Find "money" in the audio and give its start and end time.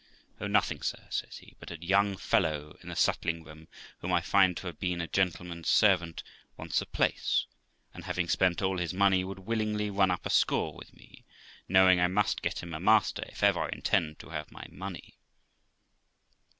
8.95-9.23, 14.71-15.19